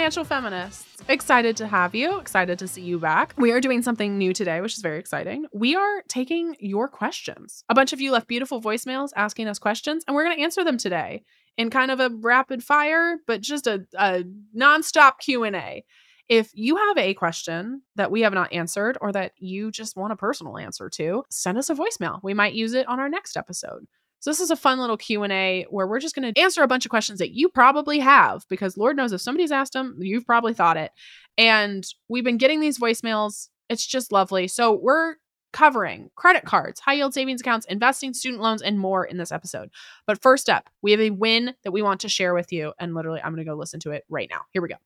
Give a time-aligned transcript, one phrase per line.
[0.00, 1.02] Financial feminists.
[1.10, 2.20] Excited to have you.
[2.20, 3.34] Excited to see you back.
[3.36, 5.44] We are doing something new today, which is very exciting.
[5.52, 7.64] We are taking your questions.
[7.68, 10.64] A bunch of you left beautiful voicemails asking us questions, and we're going to answer
[10.64, 11.22] them today
[11.58, 14.24] in kind of a rapid fire, but just a, a
[14.56, 15.84] nonstop Q&A.
[16.30, 20.14] If you have a question that we have not answered or that you just want
[20.14, 22.20] a personal answer to, send us a voicemail.
[22.22, 23.84] We might use it on our next episode.
[24.20, 26.84] So this is a fun little Q&A where we're just going to answer a bunch
[26.84, 30.52] of questions that you probably have because Lord knows if somebody's asked them, you've probably
[30.52, 30.92] thought it.
[31.38, 33.48] And we've been getting these voicemails.
[33.70, 34.46] It's just lovely.
[34.46, 35.16] So we're
[35.52, 39.70] covering credit cards, high yield savings accounts, investing, student loans, and more in this episode.
[40.06, 42.72] But first up, we have a win that we want to share with you.
[42.78, 44.42] And literally, I'm going to go listen to it right now.
[44.52, 44.76] Here we go.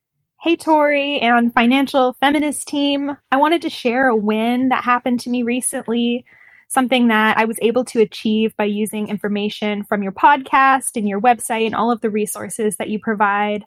[0.41, 3.17] Hey, Tori and financial feminist team.
[3.31, 6.25] I wanted to share a win that happened to me recently,
[6.67, 11.21] something that I was able to achieve by using information from your podcast and your
[11.21, 13.63] website and all of the resources that you provide.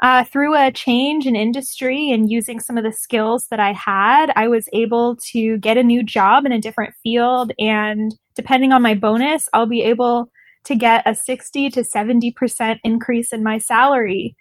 [0.00, 4.30] Uh, through a change in industry and using some of the skills that I had,
[4.36, 7.50] I was able to get a new job in a different field.
[7.58, 10.30] And depending on my bonus, I'll be able
[10.64, 14.36] to get a 60 to 70% increase in my salary.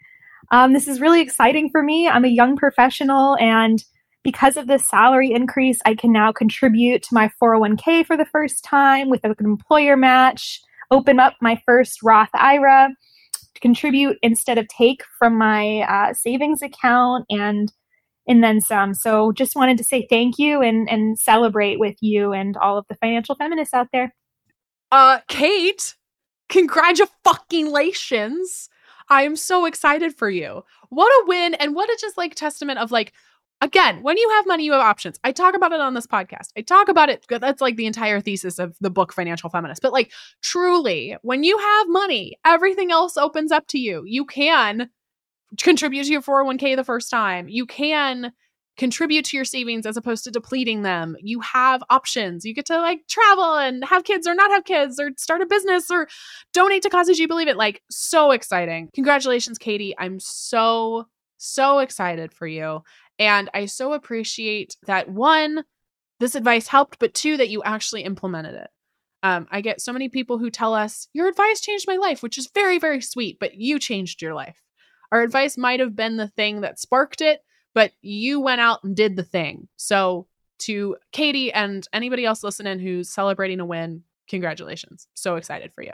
[0.52, 2.08] Um, this is really exciting for me.
[2.08, 3.84] I'm a young professional, and
[4.28, 8.62] because of this salary increase, I can now contribute to my 401k for the first
[8.62, 10.60] time with an employer match,
[10.92, 12.90] open up my first Roth IRA,
[13.62, 17.72] contribute instead of take from my uh, savings account, and
[18.28, 18.94] and then some.
[18.94, 22.86] So just wanted to say thank you and and celebrate with you and all of
[22.90, 24.14] the financial feminists out there.
[24.92, 25.96] Uh, Kate,
[26.50, 28.68] congratulations.
[29.08, 30.66] I am so excited for you.
[30.90, 33.14] What a win and what a just like testament of like
[33.62, 35.20] again, when you have money, you have options.
[35.24, 36.52] I talk about it on this podcast.
[36.58, 37.26] I talk about it.
[37.30, 39.82] That's like the entire thesis of the book Financial Feminist.
[39.82, 44.04] But like truly, when you have money, everything else opens up to you.
[44.06, 44.90] You can
[45.58, 47.48] contribute to your 401k the first time.
[47.48, 48.34] You can
[48.78, 51.16] contribute to your savings as opposed to depleting them.
[51.20, 52.46] You have options.
[52.46, 55.48] You get to like travel and have kids or not have kids or start a
[55.48, 56.08] business or
[56.54, 57.58] donate to causes you believe it.
[57.58, 58.90] Like, so exciting.
[58.94, 59.96] Congratulations, Katie.
[59.98, 61.08] I'm so,
[61.38, 62.84] so excited for you.
[63.20, 65.64] And I so appreciate that one,
[66.20, 68.70] this advice helped, but two, that you actually implemented it.
[69.24, 72.38] Um, I get so many people who tell us, Your advice changed my life, which
[72.38, 74.62] is very, very sweet, but you changed your life.
[75.12, 77.42] Our advice might have been the thing that sparked it,
[77.74, 79.68] but you went out and did the thing.
[79.76, 80.28] So,
[80.60, 85.08] to Katie and anybody else listening who's celebrating a win, congratulations.
[85.14, 85.94] So excited for you.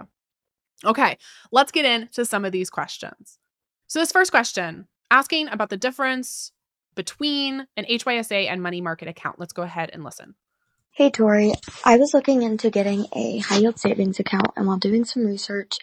[0.86, 1.18] Okay,
[1.52, 3.40] let's get into some of these questions.
[3.88, 6.52] So, this first question asking about the difference
[6.96, 9.40] between an HYSA and money market account.
[9.40, 10.36] Let's go ahead and listen.
[10.92, 11.54] Hey Tori,
[11.86, 15.78] I was looking into getting a high yield savings account and while doing some research,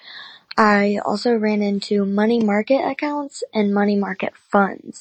[0.59, 4.99] I also ran into money market accounts and money market funds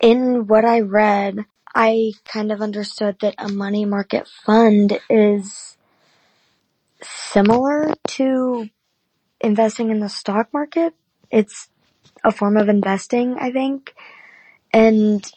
[0.00, 5.78] in what I read, I kind of understood that a money market fund is
[7.02, 8.68] similar to
[9.40, 10.94] investing in the stock market.
[11.30, 11.68] It's
[12.24, 13.94] a form of investing, I think.
[14.72, 15.30] And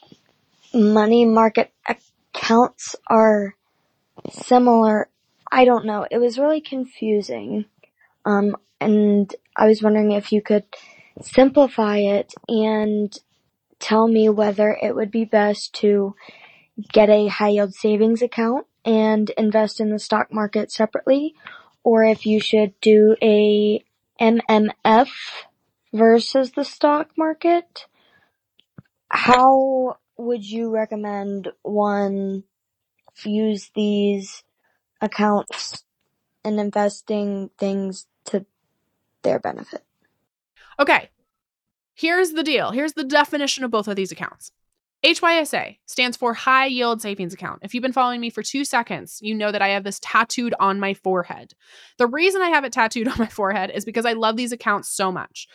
[0.74, 3.56] money market accounts are
[4.32, 5.10] similar.
[5.52, 6.06] I don't know.
[6.10, 7.66] It was really confusing.
[8.26, 10.66] Um, and I was wondering if you could
[11.22, 13.16] simplify it and
[13.80, 16.16] tell me whether it would be best to
[16.92, 21.36] get a high yield savings account and invest in the stock market separately,
[21.84, 23.84] or if you should do a
[24.20, 25.10] MMF
[25.94, 27.86] versus the stock market.
[29.14, 32.44] How would you recommend one
[33.24, 34.44] use these
[35.02, 35.84] accounts
[36.44, 38.46] and investing things to
[39.22, 39.84] their benefit?
[40.80, 41.10] Okay,
[41.96, 42.72] Here's the deal.
[42.72, 44.52] Here's the definition of both of these accounts.
[45.06, 47.60] HYSA stands for High Yield Savings Account.
[47.62, 50.56] If you've been following me for two seconds, you know that I have this tattooed
[50.60, 51.54] on my forehead.
[51.98, 54.90] The reason I have it tattooed on my forehead is because I love these accounts
[54.90, 55.48] so much.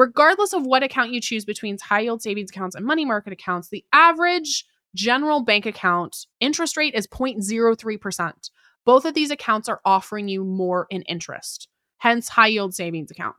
[0.00, 3.68] Regardless of what account you choose between high yield savings accounts and money market accounts,
[3.68, 4.64] the average
[4.94, 8.32] general bank account interest rate is 0.03%.
[8.86, 11.68] Both of these accounts are offering you more in interest,
[11.98, 13.36] hence, high yield savings account.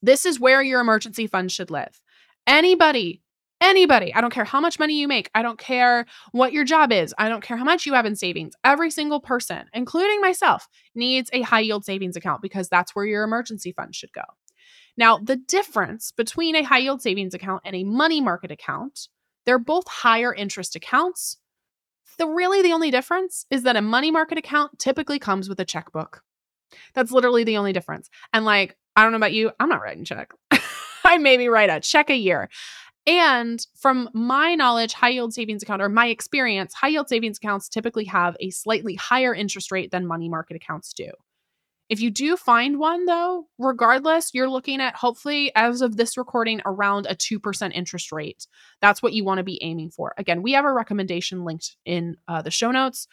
[0.00, 2.00] This is where your emergency fund should live.
[2.46, 3.20] Anybody,
[3.60, 6.92] anybody, I don't care how much money you make, I don't care what your job
[6.92, 8.54] is, I don't care how much you have in savings.
[8.62, 13.24] Every single person, including myself, needs a high yield savings account because that's where your
[13.24, 14.22] emergency fund should go.
[14.98, 19.06] Now, the difference between a high yield savings account and a money market account,
[19.46, 21.36] they're both higher interest accounts.
[22.18, 25.64] The really the only difference is that a money market account typically comes with a
[25.64, 26.22] checkbook.
[26.94, 28.10] That's literally the only difference.
[28.32, 30.32] And like I don't know about you, I'm not writing check.
[31.04, 32.50] I maybe write a check a year.
[33.06, 37.68] And from my knowledge, high yield savings account or my experience, high yield savings accounts
[37.68, 41.10] typically have a slightly higher interest rate than money market accounts do.
[41.88, 46.60] If you do find one, though, regardless, you're looking at hopefully, as of this recording,
[46.66, 48.46] around a 2% interest rate.
[48.82, 50.14] That's what you want to be aiming for.
[50.18, 53.08] Again, we have a recommendation linked in uh, the show notes.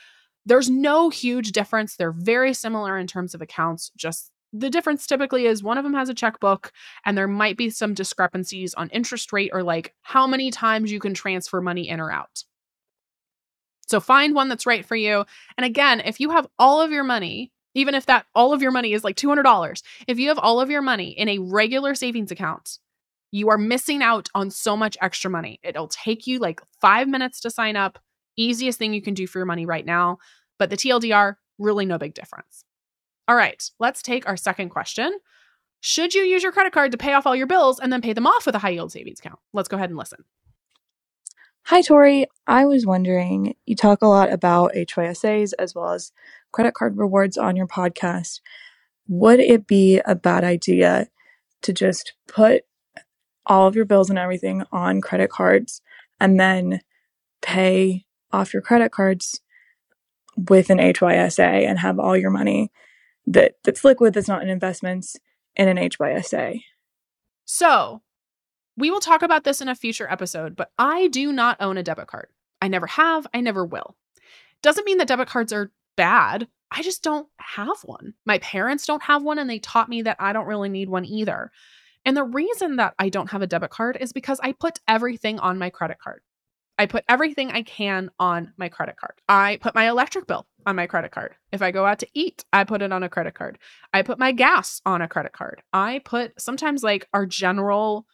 [0.45, 1.95] There's no huge difference.
[1.95, 5.93] They're very similar in terms of accounts, just the difference typically is one of them
[5.93, 6.71] has a checkbook
[7.03, 10.99] and there might be some discrepancies on interest rate or like how many times you
[10.99, 12.43] can transfer money in or out.
[13.87, 15.25] So find one that's right for you.
[15.57, 18.71] And again, if you have all of your money, even if that all of your
[18.71, 22.31] money is like $200, if you have all of your money in a regular savings
[22.31, 22.79] account,
[23.31, 25.59] you are missing out on so much extra money.
[25.61, 27.99] It'll take you like 5 minutes to sign up.
[28.37, 30.17] Easiest thing you can do for your money right now,
[30.57, 32.63] but the TLDR really no big difference.
[33.27, 35.17] All right, let's take our second question.
[35.81, 38.13] Should you use your credit card to pay off all your bills and then pay
[38.13, 39.39] them off with a high yield savings account?
[39.53, 40.25] Let's go ahead and listen.
[41.69, 42.27] Hi, Tori.
[42.45, 46.11] I was wondering, you talk a lot about HYSAs as well as
[46.51, 48.39] credit card rewards on your podcast.
[49.07, 51.07] Would it be a bad idea
[51.63, 52.65] to just put
[53.47, 55.81] all of your bills and everything on credit cards
[56.19, 56.81] and then
[57.41, 59.41] pay off your credit cards
[60.37, 62.71] with an HYSA and have all your money
[63.25, 65.17] that that's liquid, that's not in investments,
[65.55, 66.61] in an HYSA.
[67.43, 68.03] So
[68.77, 71.83] we will talk about this in a future episode, but I do not own a
[71.83, 72.27] debit card.
[72.61, 73.95] I never have, I never will.
[74.61, 76.47] Doesn't mean that debit cards are bad.
[76.71, 78.13] I just don't have one.
[78.25, 81.05] My parents don't have one, and they taught me that I don't really need one
[81.05, 81.51] either.
[82.05, 85.39] And the reason that I don't have a debit card is because I put everything
[85.39, 86.21] on my credit card.
[86.77, 89.13] I put everything I can on my credit card.
[89.29, 91.35] I put my electric bill on my credit card.
[91.51, 93.57] If I go out to eat, I put it on a credit card.
[93.93, 95.61] I put my gas on a credit card.
[95.71, 98.05] I put sometimes like our general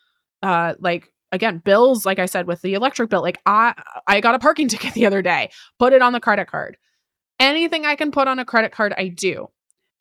[0.41, 3.73] uh like again bills like I said with the electric bill like I
[4.07, 5.49] I got a parking ticket the other day.
[5.79, 6.77] Put it on the credit card.
[7.39, 9.47] Anything I can put on a credit card I do.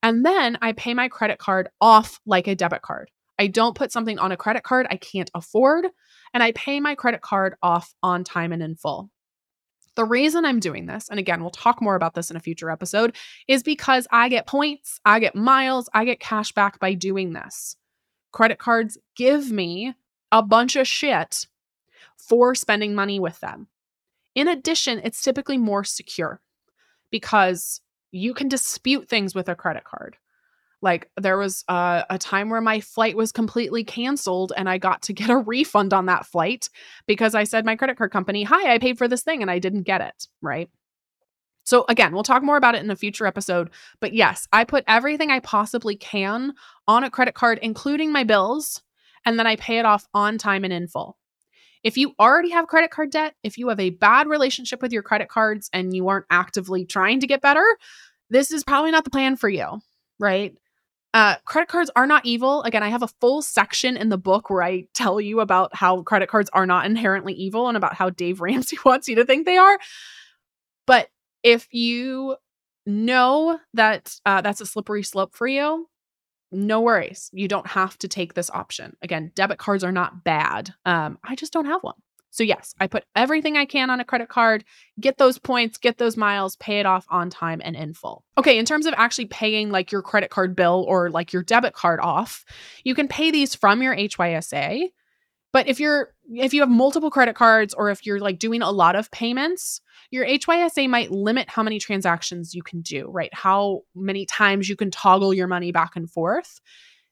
[0.03, 3.11] And then I pay my credit card off like a debit card.
[3.39, 5.87] I don't put something on a credit card I can't afford
[6.33, 9.11] and I pay my credit card off on time and in full.
[9.97, 12.71] The reason I'm doing this, and again, we'll talk more about this in a future
[12.71, 13.17] episode,
[13.49, 17.77] is because I get points, I get miles, I get cash back by doing this.
[18.33, 19.95] Credit cards give me
[20.33, 21.47] a bunch of shit
[22.17, 23.69] for spending money with them.
[24.35, 26.41] In addition, it's typically more secure
[27.11, 27.81] because
[28.13, 30.17] you can dispute things with a credit card.
[30.83, 35.03] Like there was uh, a time where my flight was completely canceled and I got
[35.03, 36.69] to get a refund on that flight
[37.07, 39.59] because I said my credit card company, "Hi, I paid for this thing and I
[39.59, 40.71] didn't get it." Right?
[41.65, 44.85] So again, we'll talk more about it in a future episode, but yes, I put
[44.89, 46.55] everything I possibly can
[46.89, 48.83] on a credit card including my bills
[49.25, 51.17] and then I pay it off on time and in full.
[51.83, 55.03] If you already have credit card debt, if you have a bad relationship with your
[55.03, 57.65] credit cards and you aren't actively trying to get better,
[58.29, 59.81] this is probably not the plan for you,
[60.19, 60.55] right?
[61.13, 62.63] Uh, credit cards are not evil.
[62.63, 66.03] Again, I have a full section in the book where I tell you about how
[66.03, 69.47] credit cards are not inherently evil and about how Dave Ramsey wants you to think
[69.47, 69.79] they are.
[70.87, 71.09] But
[71.43, 72.37] if you
[72.87, 75.89] know that uh, that's a slippery slope for you,
[76.53, 77.31] no worries.
[77.33, 78.97] You don't have to take this option.
[79.03, 80.75] Again, debit cards are not bad.
[80.85, 81.97] Um, I just don't have one.
[82.33, 84.65] So, yes, I put everything I can on a credit card,
[85.01, 88.25] get those points, get those miles, pay it off on time and in full.
[88.39, 91.75] Okay, in terms of actually paying like your credit card bill or like your debit
[91.75, 92.45] card off,
[92.85, 94.91] you can pay these from your HYSA.
[95.53, 98.71] But if you're if you have multiple credit cards or if you're like doing a
[98.71, 99.81] lot of payments,
[100.11, 103.33] your HYSA might limit how many transactions you can do, right?
[103.33, 106.61] How many times you can toggle your money back and forth.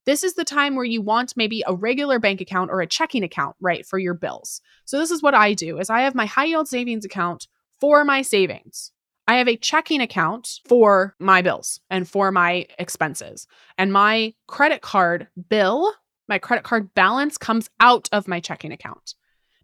[0.05, 3.23] This is the time where you want maybe a regular bank account or a checking
[3.23, 4.61] account, right, for your bills.
[4.85, 7.47] So this is what I do is I have my high yield savings account
[7.79, 8.91] for my savings.
[9.27, 13.47] I have a checking account for my bills and for my expenses.
[13.77, 15.93] And my credit card bill,
[16.27, 19.15] my credit card balance comes out of my checking account.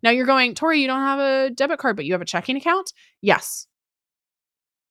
[0.05, 2.57] Now you're going, Tori, you don't have a debit card, but you have a checking
[2.57, 2.93] account?
[3.23, 3.67] Yes.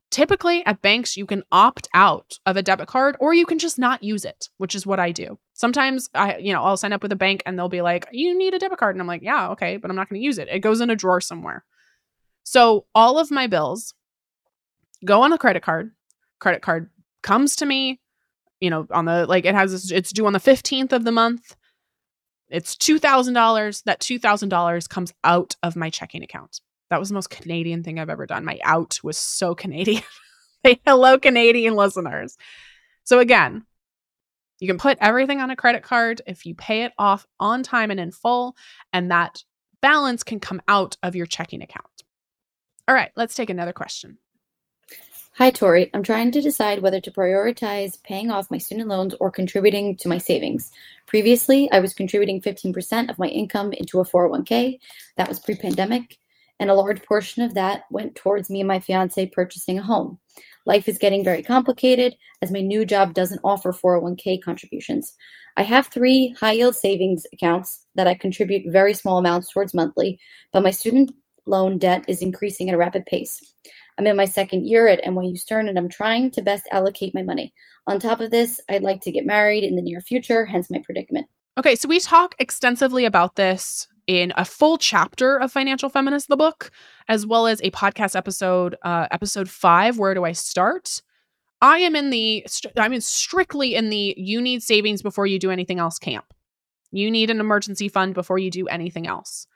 [0.09, 3.77] Typically at banks, you can opt out of a debit card or you can just
[3.77, 5.37] not use it, which is what I do.
[5.53, 8.35] Sometimes I, you know, I'll sign up with a bank and they'll be like, you
[8.35, 8.95] need a debit card.
[8.95, 10.47] And I'm like, yeah, okay, but I'm not going to use it.
[10.49, 11.63] It goes in a drawer somewhere.
[12.43, 13.93] So all of my bills
[15.05, 15.91] go on a credit card.
[16.39, 16.89] Credit card
[17.21, 18.01] comes to me,
[18.59, 21.55] you know, on the, like it has, it's due on the 15th of the month.
[22.53, 23.83] It's $2,000.
[23.83, 26.61] That $2,000 comes out of my checking account.
[26.91, 28.45] That was the most Canadian thing I've ever done.
[28.45, 30.03] My out was so Canadian.
[30.63, 32.37] hey, Hello, Canadian listeners.
[33.05, 33.65] So, again,
[34.59, 37.91] You can put everything on a credit card if you pay it off on time
[37.91, 38.55] and in full,
[38.93, 39.43] and that
[39.81, 42.03] balance can come out of your checking account.
[42.87, 44.19] All right, let's take another question.
[45.37, 45.89] Hi, Tori.
[45.95, 50.07] I'm trying to decide whether to prioritize paying off my student loans or contributing to
[50.07, 50.71] my savings.
[51.07, 54.77] Previously, I was contributing 15% of my income into a 401k.
[55.17, 56.19] That was pre pandemic.
[56.59, 60.19] And a large portion of that went towards me and my fiance purchasing a home.
[60.67, 65.15] Life is getting very complicated as my new job doesn't offer 401k contributions.
[65.57, 70.19] I have three high yield savings accounts that I contribute very small amounts towards monthly,
[70.51, 71.11] but my student
[71.47, 73.41] loan debt is increasing at a rapid pace.
[73.97, 77.23] I'm in my second year at NYU Stern and I'm trying to best allocate my
[77.23, 77.53] money.
[77.87, 80.81] On top of this, I'd like to get married in the near future, hence my
[80.83, 81.27] predicament.
[81.57, 86.37] Okay, so we talk extensively about this in a full chapter of Financial Feminist, the
[86.37, 86.71] book,
[87.07, 91.01] as well as a podcast episode, uh, episode five, Where Do I Start?
[91.61, 92.45] I am in the,
[92.77, 96.25] I'm in strictly in the you need savings before you do anything else camp.
[96.91, 99.47] You need an emergency fund before you do anything else,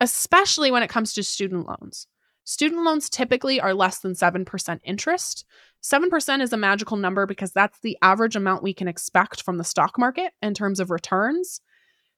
[0.00, 2.06] especially when it comes to student loans.
[2.44, 5.44] Student loans typically are less than 7% interest.
[5.82, 9.64] 7% is a magical number because that's the average amount we can expect from the
[9.64, 11.60] stock market in terms of returns.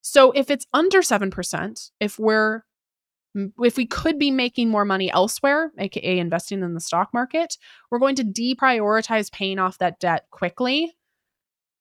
[0.01, 2.65] So if it's under 7%, if we're
[3.35, 7.57] if we could be making more money elsewhere, aka investing in the stock market,
[7.91, 10.93] we're going to deprioritize paying off that debt quickly,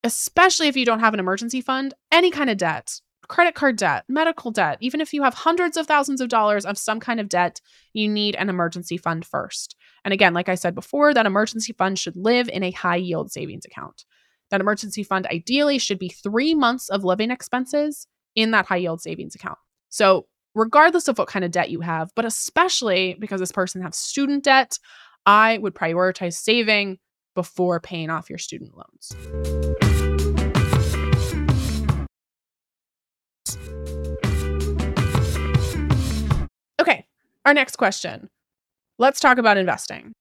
[0.03, 4.03] especially if you don't have an emergency fund, any kind of debt, credit card debt,
[4.09, 7.29] medical debt, even if you have hundreds of thousands of dollars of some kind of
[7.29, 7.61] debt,
[7.93, 9.77] you need an emergency fund first.
[10.03, 13.31] And again, like I said before, that emergency fund should live in a high yield
[13.31, 14.03] savings account.
[14.49, 19.01] That emergency fund ideally should be three months of living expenses in that high yield
[19.01, 19.57] savings account.
[19.87, 23.95] So, regardless of what kind of debt you have, but especially because this person has
[23.95, 24.77] student debt,
[25.25, 26.99] I would prioritize saving
[27.33, 29.70] before paying off your student loans.
[37.45, 38.29] Our next question.
[38.97, 40.13] Let's talk about investing.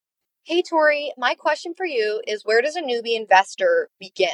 [0.45, 4.29] Hey, Tori, my question for you is where does a newbie investor begin?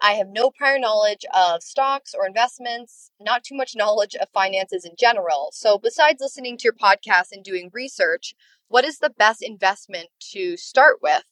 [0.00, 4.84] I have no prior knowledge of stocks or investments, not too much knowledge of finances
[4.84, 5.50] in general.
[5.52, 8.34] So, besides listening to your podcast and doing research,
[8.68, 11.24] what is the best investment to start with?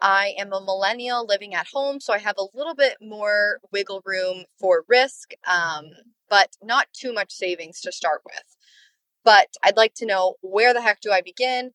[0.00, 4.02] I am a millennial living at home, so I have a little bit more wiggle
[4.04, 5.86] room for risk, um,
[6.28, 8.53] but not too much savings to start with.
[9.24, 11.72] But I'd like to know where the heck do I begin?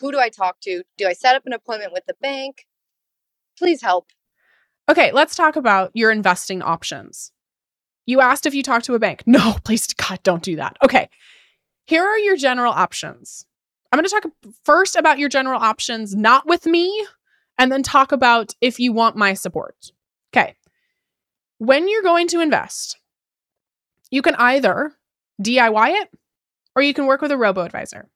[0.00, 0.82] Who do I talk to?
[0.96, 2.66] Do I set up an appointment with the bank?
[3.58, 4.08] Please help.
[4.88, 7.30] Okay, let's talk about your investing options.
[8.06, 9.22] You asked if you talk to a bank.
[9.26, 10.76] No, please, God, don't do that.
[10.84, 11.08] Okay,
[11.84, 13.46] here are your general options.
[13.92, 17.06] I'm going to talk first about your general options, not with me,
[17.58, 19.92] and then talk about if you want my support.
[20.34, 20.56] Okay,
[21.58, 22.98] when you're going to invest,
[24.10, 24.94] you can either
[25.42, 26.10] DIY it
[26.74, 28.08] or you can work with a robo advisor.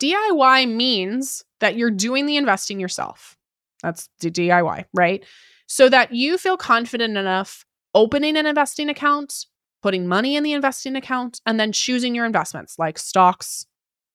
[0.00, 3.36] DIY means that you're doing the investing yourself.
[3.82, 5.24] That's DIY, right?
[5.66, 7.64] so that you feel confident enough
[7.94, 9.46] opening an investing account,
[9.82, 13.66] putting money in the investing account, and then choosing your investments like stocks,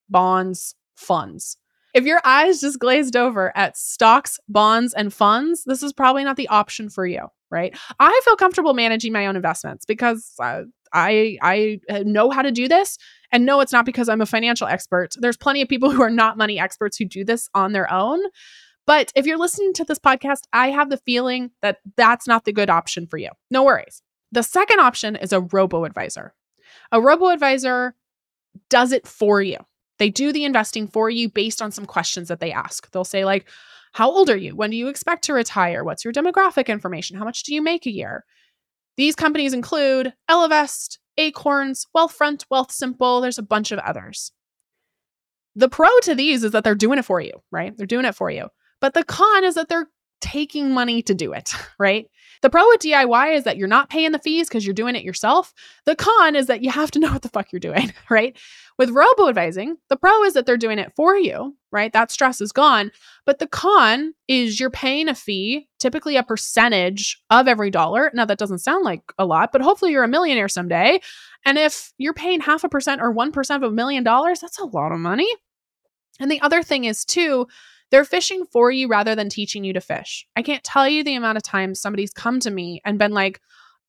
[0.09, 1.57] bonds, funds.
[1.93, 6.37] If your eyes just glazed over at stocks, bonds, and funds, this is probably not
[6.37, 7.77] the option for you, right?
[7.99, 12.51] I feel comfortable managing my own investments because uh, I I uh, know how to
[12.51, 12.97] do this
[13.31, 15.15] and no it's not because I'm a financial expert.
[15.17, 18.19] There's plenty of people who are not money experts who do this on their own.
[18.87, 22.53] But if you're listening to this podcast, I have the feeling that that's not the
[22.53, 23.29] good option for you.
[23.49, 24.01] No worries.
[24.31, 26.33] The second option is a robo advisor.
[26.91, 27.95] A robo advisor
[28.69, 29.57] does it for you.
[29.99, 32.89] They do the investing for you based on some questions that they ask.
[32.91, 33.47] They'll say, like,
[33.93, 34.55] how old are you?
[34.55, 35.83] When do you expect to retire?
[35.83, 37.17] What's your demographic information?
[37.17, 38.25] How much do you make a year?
[38.97, 43.21] These companies include Ellevest, Acorns, Wealthfront, Wealthsimple.
[43.21, 44.31] There's a bunch of others.
[45.55, 47.75] The pro to these is that they're doing it for you, right?
[47.75, 48.47] They're doing it for you.
[48.79, 49.89] But the con is that they're
[50.21, 52.07] taking money to do it, right?
[52.41, 55.03] The pro with DIY is that you're not paying the fees because you're doing it
[55.03, 55.53] yourself.
[55.85, 58.37] The con is that you have to know what the fuck you're doing, right?
[58.77, 61.93] With robo advising, the pro is that they're doing it for you, right?
[61.93, 62.91] That stress is gone.
[63.25, 68.09] But the con is you're paying a fee, typically a percentage of every dollar.
[68.13, 70.99] Now, that doesn't sound like a lot, but hopefully you're a millionaire someday.
[71.45, 74.65] And if you're paying half a percent or 1% of a million dollars, that's a
[74.65, 75.29] lot of money.
[76.19, 77.47] And the other thing is, too,
[77.91, 80.25] they're fishing for you rather than teaching you to fish.
[80.35, 83.41] I can't tell you the amount of times somebody's come to me and been like,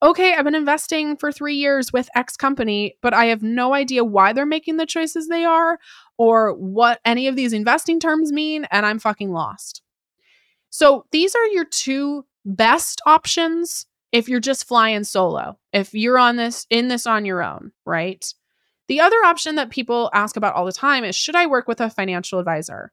[0.03, 4.05] okay, I've been investing for three years with X company, but I have no idea
[4.05, 5.79] why they're making the choices they are
[6.19, 9.83] or what any of these investing terms mean, and I'm fucking lost.
[10.71, 16.37] So these are your two best options if you're just flying solo, if you're on
[16.37, 18.27] this in this on your own, right?
[18.89, 21.81] The other option that people ask about all the time is should I work with
[21.81, 22.93] a financial advisor?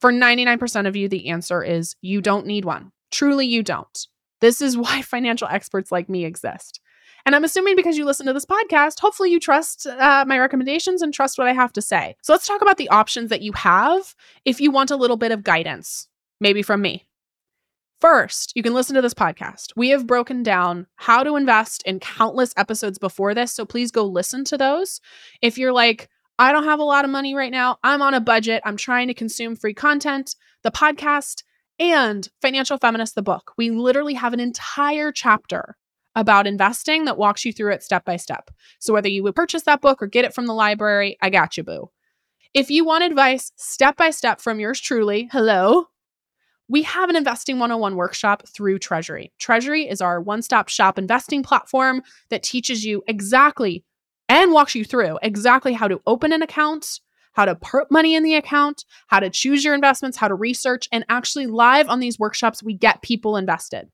[0.00, 2.92] For 99% of you, the answer is you don't need one.
[3.10, 4.06] Truly, you don't.
[4.40, 6.80] This is why financial experts like me exist.
[7.24, 11.02] And I'm assuming because you listen to this podcast, hopefully you trust uh, my recommendations
[11.02, 12.14] and trust what I have to say.
[12.22, 15.32] So let's talk about the options that you have if you want a little bit
[15.32, 16.06] of guidance,
[16.40, 17.04] maybe from me.
[18.00, 19.72] First, you can listen to this podcast.
[19.74, 23.52] We have broken down how to invest in countless episodes before this.
[23.52, 25.00] So please go listen to those.
[25.42, 28.20] If you're like, I don't have a lot of money right now, I'm on a
[28.20, 31.42] budget, I'm trying to consume free content, the podcast
[31.78, 33.52] and Financial Feminist, the book.
[33.56, 35.76] We literally have an entire chapter
[36.14, 38.50] about investing that walks you through it step by step.
[38.78, 41.56] So whether you would purchase that book or get it from the library, I got
[41.56, 41.90] you, boo.
[42.54, 45.88] If you want advice step by step from yours truly, hello,
[46.68, 49.32] we have an Investing 101 workshop through Treasury.
[49.38, 53.84] Treasury is our one stop shop investing platform that teaches you exactly
[54.28, 57.00] and walks you through exactly how to open an account,
[57.32, 60.88] how to put money in the account, how to choose your investments, how to research,
[60.90, 63.88] and actually live on these workshops, we get people invested.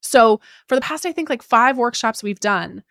[0.00, 2.82] So, for the past, I think like five workshops we've done,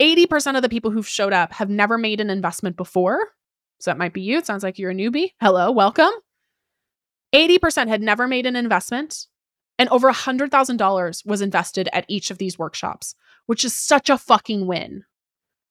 [0.00, 3.18] 80% of the people who've showed up have never made an investment before.
[3.78, 4.38] So, that might be you.
[4.38, 5.32] It sounds like you're a newbie.
[5.40, 6.10] Hello, welcome.
[7.34, 9.26] 80% had never made an investment,
[9.78, 14.66] and over $100,000 was invested at each of these workshops, which is such a fucking
[14.66, 15.04] win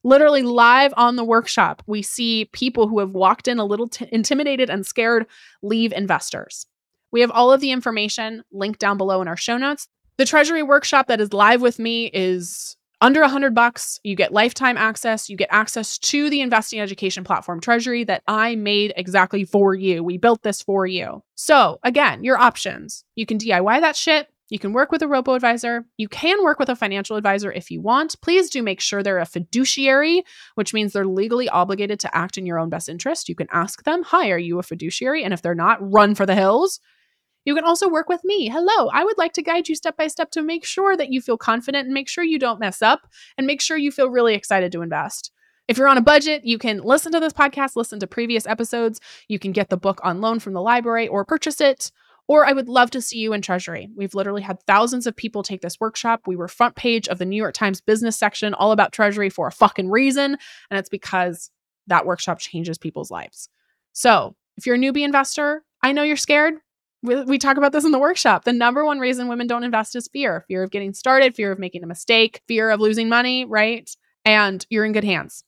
[0.06, 4.08] literally live on the workshop, we see people who have walked in a little t-
[4.12, 5.26] intimidated and scared
[5.64, 6.68] leave investors.
[7.12, 9.88] We have all of the information linked down below in our show notes.
[10.18, 14.00] The Treasury workshop that is live with me is under a hundred bucks.
[14.04, 15.28] You get lifetime access.
[15.28, 20.04] You get access to the investing education platform Treasury that I made exactly for you.
[20.04, 21.24] We built this for you.
[21.34, 23.04] So again, your options.
[23.16, 24.28] You can DIY that shit.
[24.50, 25.86] You can work with a robo advisor.
[25.98, 28.22] You can work with a financial advisor if you want.
[28.22, 32.46] Please do make sure they're a fiduciary, which means they're legally obligated to act in
[32.46, 33.28] your own best interest.
[33.28, 35.24] You can ask them, Hi, are you a fiduciary?
[35.24, 36.80] And if they're not, run for the hills.
[37.44, 38.50] You can also work with me.
[38.50, 41.22] Hello, I would like to guide you step by step to make sure that you
[41.22, 44.34] feel confident and make sure you don't mess up and make sure you feel really
[44.34, 45.32] excited to invest.
[45.68, 49.00] If you're on a budget, you can listen to this podcast, listen to previous episodes.
[49.28, 51.92] You can get the book on loan from the library or purchase it.
[52.28, 53.90] Or I would love to see you in Treasury.
[53.96, 56.22] We've literally had thousands of people take this workshop.
[56.26, 59.48] We were front page of the New York Times business section all about Treasury for
[59.48, 60.38] a fucking reason.
[60.72, 61.52] And it's because
[61.88, 63.50] that workshop changes people's lives.
[63.94, 66.56] So if you're a newbie investor, I know you're scared.
[67.04, 68.46] We, talk about this in the workshop.
[68.46, 71.60] The number one reason women don't invest is fear fear of getting started, fear of
[71.60, 73.88] making a mistake, fear of losing money, right?
[74.24, 75.44] And you're in good hands.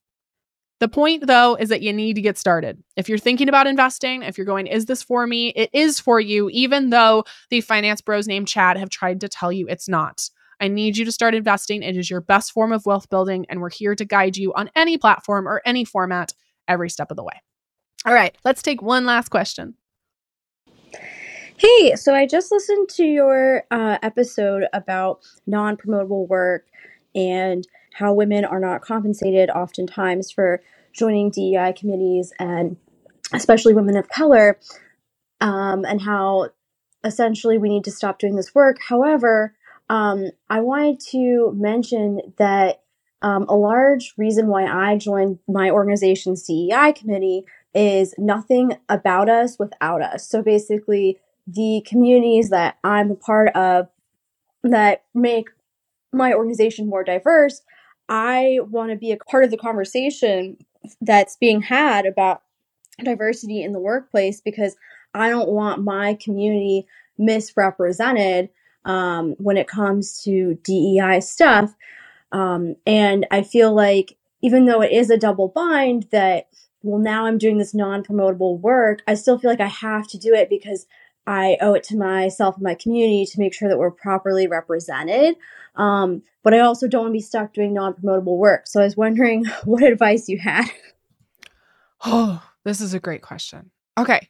[0.79, 2.83] The point, though, is that you need to get started.
[2.95, 5.49] If you're thinking about investing, if you're going, is this for me?
[5.49, 9.51] It is for you, even though the finance bros named Chad have tried to tell
[9.51, 10.29] you it's not.
[10.59, 11.83] I need you to start investing.
[11.83, 14.69] It is your best form of wealth building, and we're here to guide you on
[14.75, 16.33] any platform or any format
[16.67, 17.41] every step of the way.
[18.05, 19.75] All right, let's take one last question.
[21.57, 26.67] Hey, so I just listened to your uh, episode about non promotable work
[27.15, 30.61] and how women are not compensated oftentimes for
[30.93, 32.77] joining DEI committees and
[33.33, 34.59] especially women of color,
[35.41, 36.49] um, and how
[37.03, 38.77] essentially we need to stop doing this work.
[38.87, 39.55] However,
[39.89, 42.83] um, I wanted to mention that
[43.21, 49.57] um, a large reason why I joined my organization's DEI committee is nothing about us
[49.57, 50.27] without us.
[50.27, 53.87] So basically, the communities that I'm a part of
[54.63, 55.49] that make
[56.13, 57.61] my organization more diverse,
[58.09, 60.57] I want to be a part of the conversation
[61.01, 62.43] that's being had about
[63.03, 64.75] diversity in the workplace because
[65.13, 66.85] I don't want my community
[67.17, 68.49] misrepresented
[68.85, 71.75] um, when it comes to DEI stuff.
[72.31, 76.47] Um, and I feel like even though it is a double bind that,
[76.83, 80.17] well, now I'm doing this non promotable work, I still feel like I have to
[80.17, 80.85] do it because
[81.27, 85.35] I owe it to myself and my community to make sure that we're properly represented.
[85.75, 88.65] Um, but I also don't want to be stuck doing non promotable work.
[88.65, 90.65] So I was wondering what advice you had.
[92.05, 93.71] Oh, this is a great question.
[93.97, 94.29] Okay.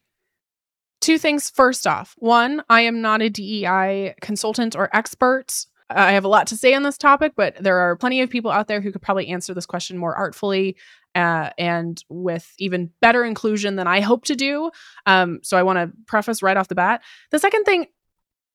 [1.01, 1.49] Two things.
[1.49, 5.65] First off, one, I am not a DEI consultant or expert.
[5.89, 8.51] I have a lot to say on this topic, but there are plenty of people
[8.51, 10.77] out there who could probably answer this question more artfully
[11.17, 14.69] uh, and with even better inclusion than I hope to do.
[15.07, 17.01] Um, so I want to preface right off the bat.
[17.31, 17.87] The second thing,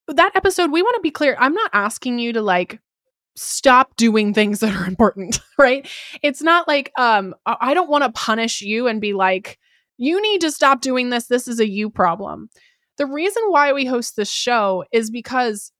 [0.07, 1.37] that episode, we want to be clear.
[1.40, 2.79] I'm not asking you to like
[3.35, 5.88] stop doing things that are important, right?
[6.22, 9.59] It's not like um, I don't want to punish you and be like,
[9.98, 11.27] you need to stop doing this.
[11.27, 12.48] This is a you problem.
[12.96, 15.72] The reason why we host this show is because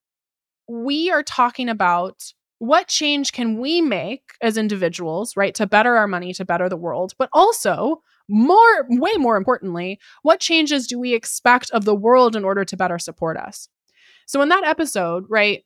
[0.67, 6.07] we are talking about what change can we make as individuals, right, to better our
[6.07, 11.13] money, to better the world, but also more, way more importantly, what changes do we
[11.13, 13.67] expect of the world in order to better support us?
[14.27, 15.65] So, in that episode, right,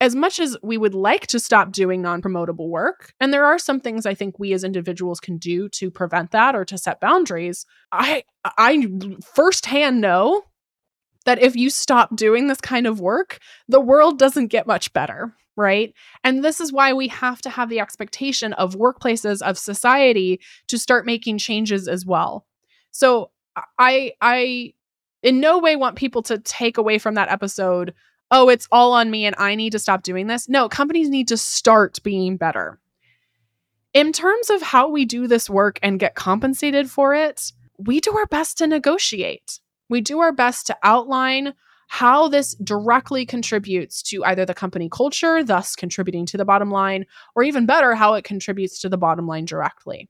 [0.00, 3.56] as much as we would like to stop doing non promotable work, and there are
[3.56, 7.00] some things I think we as individuals can do to prevent that or to set
[7.00, 8.88] boundaries, I, I
[9.36, 10.42] firsthand know
[11.24, 15.36] that if you stop doing this kind of work, the world doesn't get much better,
[15.56, 15.92] right?
[16.24, 20.78] And this is why we have to have the expectation of workplaces of society to
[20.78, 22.46] start making changes as well.
[22.90, 23.30] So
[23.78, 24.74] I I
[25.22, 27.94] in no way want people to take away from that episode,
[28.30, 30.48] oh, it's all on me and I need to stop doing this.
[30.48, 32.78] No, companies need to start being better.
[33.94, 38.16] In terms of how we do this work and get compensated for it, we do
[38.16, 39.60] our best to negotiate.
[39.88, 41.52] We do our best to outline
[41.92, 47.04] how this directly contributes to either the company culture, thus contributing to the bottom line,
[47.36, 50.08] or even better, how it contributes to the bottom line directly.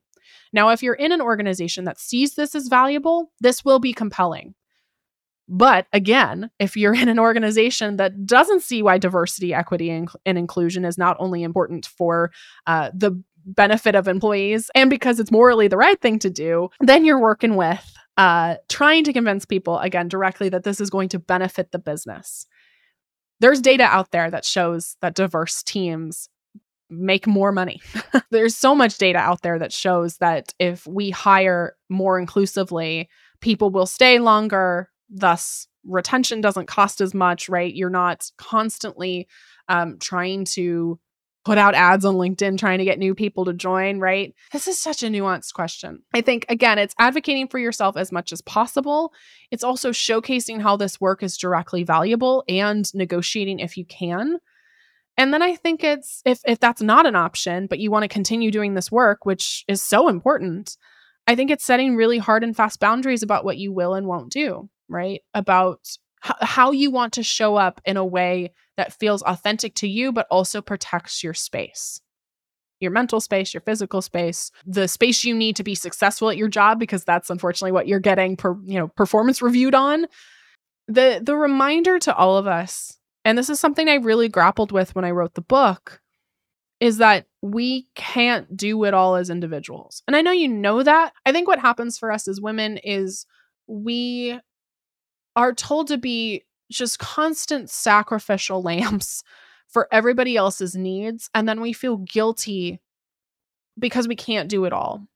[0.53, 4.55] Now, if you're in an organization that sees this as valuable, this will be compelling.
[5.49, 10.85] But again, if you're in an organization that doesn't see why diversity, equity, and, inclusion
[10.85, 12.31] is not only important for
[12.68, 17.05] uh, the benefit of employees and because it's morally the right thing to do, then
[17.05, 21.18] you're working with uh, trying to convince people, again, directly that this is going to
[21.18, 22.46] benefit the business.
[23.40, 26.28] There's data out there that shows that diverse teams
[26.90, 27.81] make more money.
[28.31, 33.09] There's so much data out there that shows that if we hire more inclusively,
[33.40, 37.74] people will stay longer, thus, retention doesn't cost as much, right?
[37.74, 39.26] You're not constantly
[39.68, 41.00] um, trying to
[41.44, 44.35] put out ads on LinkedIn trying to get new people to join, right?
[44.52, 46.02] This is such a nuanced question.
[46.14, 49.12] I think, again, it's advocating for yourself as much as possible.
[49.50, 54.38] It's also showcasing how this work is directly valuable and negotiating if you can.
[55.18, 58.09] And then I think it's if if that's not an option, but you want to
[58.09, 60.76] continue doing this work, which is so important,
[61.26, 64.33] I think it's setting really hard and fast boundaries about what you will and won't
[64.33, 65.20] do, right?
[65.35, 65.81] About
[66.24, 68.52] h- how you want to show up in a way
[68.83, 72.01] that feels authentic to you, but also protects your space
[72.83, 76.49] your mental space, your physical space, the space you need to be successful at your
[76.49, 80.07] job because that's unfortunately what you're getting per, you know, performance reviewed on.
[80.88, 84.97] The the reminder to all of us, and this is something I really grappled with
[84.97, 86.01] when I wrote the book,
[86.81, 90.03] is that we can't do it all as individuals.
[90.09, 91.12] And I know you know that.
[91.25, 93.27] I think what happens for us as women is
[93.68, 94.40] we
[95.37, 96.42] are told to be
[96.78, 99.24] just constant sacrificial lambs
[99.68, 101.30] for everybody else's needs.
[101.35, 102.80] And then we feel guilty
[103.78, 105.06] because we can't do it all.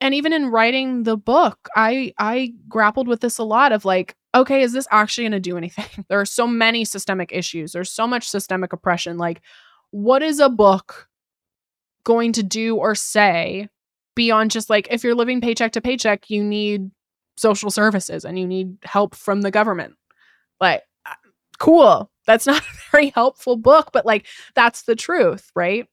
[0.00, 4.16] And even in writing the book, I I grappled with this a lot of like,
[4.34, 6.04] okay, is this actually going to do anything?
[6.08, 7.72] there are so many systemic issues.
[7.72, 9.16] There's so much systemic oppression.
[9.16, 9.42] Like,
[9.90, 11.08] what is a book
[12.04, 13.68] going to do or say
[14.14, 16.90] beyond just like if you're living paycheck to paycheck, you need
[17.36, 19.94] social services and you need help from the government.
[20.62, 20.84] Like,
[21.58, 22.10] cool.
[22.26, 25.86] That's not a very helpful book, but like, that's the truth, right?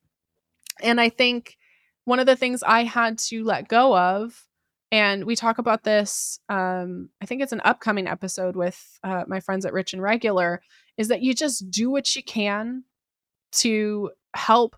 [0.82, 1.58] And I think
[2.06, 4.46] one of the things I had to let go of,
[4.92, 9.40] and we talk about this, um, I think it's an upcoming episode with uh, my
[9.40, 10.62] friends at Rich and Regular,
[10.98, 12.84] is that you just do what you can
[13.52, 14.76] to help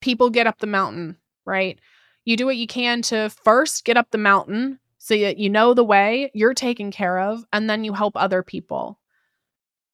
[0.00, 1.78] people get up the mountain, right?
[2.24, 5.74] You do what you can to first get up the mountain so that you know
[5.74, 8.97] the way, you're taken care of, and then you help other people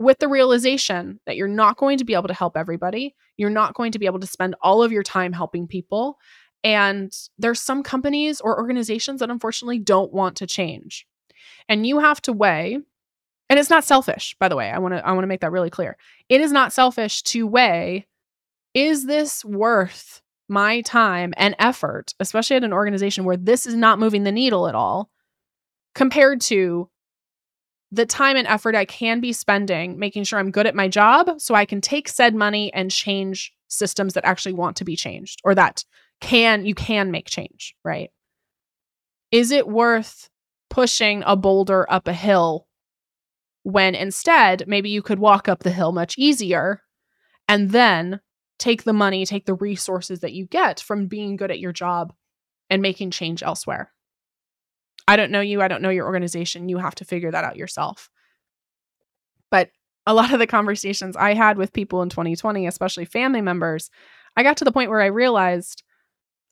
[0.05, 3.15] with the realization that you're not going to be able to help everybody.
[3.37, 6.19] You're not going to be able to spend all of your time helping people.
[6.63, 11.07] And there's some companies or organizations that unfortunately don't want to change.
[11.69, 12.79] And you have to weigh,
[13.49, 14.71] and it's not selfish, by the way.
[14.71, 15.97] I want to I want to make that really clear.
[16.29, 18.07] It is not selfish to weigh
[18.75, 23.99] is this worth my time and effort, especially at an organization where this is not
[23.99, 25.11] moving the needle at all,
[25.95, 26.91] compared to
[27.95, 31.41] the time and effort I can be spending making sure I'm good at my job
[31.41, 35.41] so I can take said money and change systems that actually want to be changed
[35.45, 35.85] or that
[36.21, 38.11] can you can make change, right?
[39.31, 40.29] Is it worth
[40.71, 42.67] pushing a boulder up a hill
[43.63, 46.83] when instead maybe you could walk up the hill much easier
[47.49, 48.21] and then
[48.59, 52.13] take the money, take the resources that you get from being good at your job
[52.69, 53.94] and making change elsewhere.
[55.07, 56.69] I don't know you, I don't know your organization.
[56.69, 58.11] You have to figure that out yourself.
[59.51, 59.71] But
[60.07, 63.91] a lot of the conversations I had with people in 2020, especially family members,
[64.37, 65.83] I got to the point where I realized,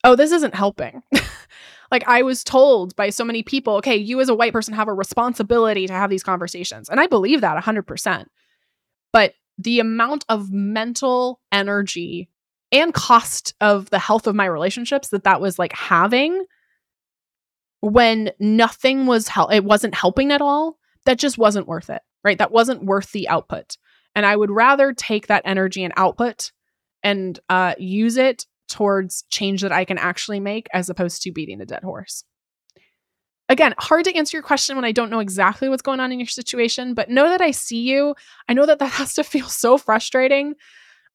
[0.05, 1.03] oh, this isn't helping.
[1.91, 4.89] like I was told by so many people, okay, you as a white person have
[4.89, 6.89] a responsibility to have these conversations.
[6.89, 8.27] And I believe that 100%.
[9.13, 12.29] But the amount of mental energy
[12.73, 16.47] and cost of the health of my relationships that that was like having
[17.83, 22.39] when nothing was hel- it wasn't helping at all that just wasn't worth it right?
[22.39, 23.77] That wasn't worth the output.
[24.15, 26.53] And i would rather take that energy and output
[27.03, 31.61] and uh, use it towards change that i can actually make as opposed to beating
[31.61, 32.25] a dead horse.
[33.49, 36.21] Again hard to answer your question when i don't know exactly what's going on in
[36.21, 38.15] your situation but know that i see you.
[38.49, 40.55] I know that that has to feel so frustrating.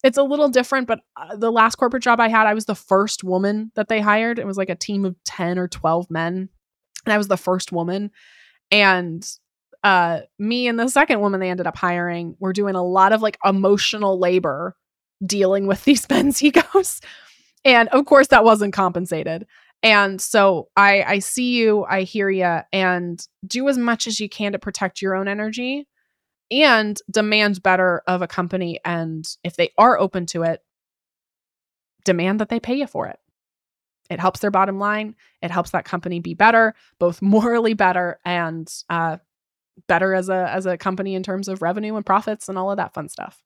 [0.03, 2.75] It's a little different but uh, the last corporate job i had i was the
[2.75, 4.39] first woman that they hired.
[4.39, 6.49] It was like a team of 10 or 12 men
[7.07, 8.11] and I was the first woman.
[8.69, 9.25] And
[9.81, 13.21] uh, me and the second woman they ended up hiring were doing a lot of
[13.21, 14.75] like emotional labor
[15.25, 16.99] dealing with these men's egos.
[17.63, 19.47] And of course, that wasn't compensated.
[19.83, 24.27] And so I, I see you, I hear you, and do as much as you
[24.27, 25.87] can to protect your own energy
[26.51, 28.79] and demand better of a company.
[28.83, 30.61] And if they are open to it,
[32.03, 33.19] demand that they pay you for it.
[34.09, 35.15] It helps their bottom line.
[35.41, 39.17] It helps that company be better, both morally better and uh,
[39.87, 42.77] better as a as a company in terms of revenue and profits and all of
[42.77, 43.43] that fun stuff.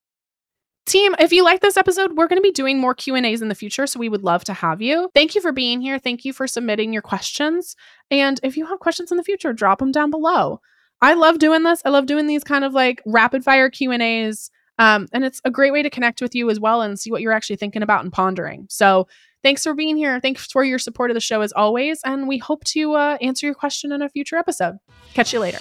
[0.87, 3.55] Team, if you like this episode, we're going to be doing more Q&As in the
[3.55, 5.11] future, so we would love to have you.
[5.13, 5.99] Thank you for being here.
[5.99, 7.75] Thank you for submitting your questions.
[8.09, 10.59] And if you have questions in the future, drop them down below.
[10.99, 11.83] I love doing this.
[11.85, 14.49] I love doing these kind of like rapid fire Q&As.
[14.79, 17.21] Um, and it's a great way to connect with you as well and see what
[17.21, 18.65] you're actually thinking about and pondering.
[18.67, 19.07] So
[19.43, 20.19] Thanks for being here.
[20.19, 22.01] Thanks for your support of the show as always.
[22.05, 24.77] And we hope to uh, answer your question in a future episode.
[25.13, 25.59] Catch you later.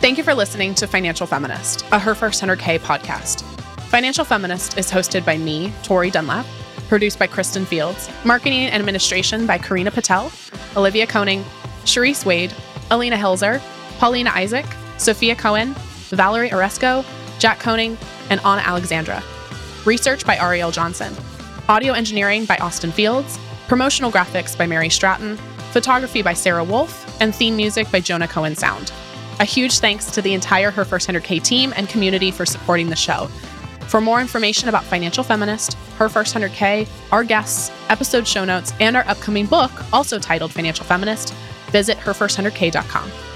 [0.00, 3.42] Thank you for listening to Financial Feminist, a Her First 100K podcast.
[3.88, 6.46] Financial Feminist is hosted by me, Tori Dunlap,
[6.88, 10.32] produced by Kristen Fields, marketing and administration by Karina Patel,
[10.76, 11.44] Olivia Koning,
[11.84, 12.52] Sharice Wade,
[12.90, 13.60] Alina Hilzer,
[13.98, 14.66] Paulina Isaac,
[14.96, 15.74] Sophia Cohen,
[16.10, 17.04] Valerie Oresco,
[17.38, 17.96] Jack Koning,
[18.30, 19.22] and Anna Alexandra.
[19.84, 21.14] Research by Ariel Johnson
[21.72, 25.38] audio engineering by Austin Fields, promotional graphics by Mary Stratton,
[25.72, 28.92] photography by Sarah Wolf, and theme music by Jonah Cohen Sound.
[29.40, 32.94] A huge thanks to the entire Her First 100K team and community for supporting the
[32.94, 33.26] show.
[33.88, 38.94] For more information about Financial Feminist, Her First 100K, our guests, episode show notes, and
[38.94, 41.32] our upcoming book, also titled Financial Feminist,
[41.70, 43.31] visit herfirst100k.com.